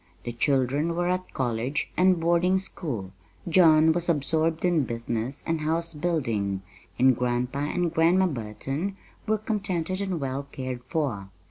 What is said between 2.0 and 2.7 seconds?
boarding